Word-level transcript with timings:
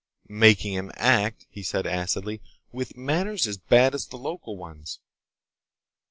"Making 0.27 0.73
him 0.73 0.91
act," 0.95 1.45
he 1.51 1.61
said 1.61 1.85
acidly, 1.85 2.41
"with 2.71 2.97
manners 2.97 3.45
as 3.45 3.57
bad 3.59 3.93
as 3.93 4.07
the 4.07 4.17
local 4.17 4.57
ones. 4.57 4.99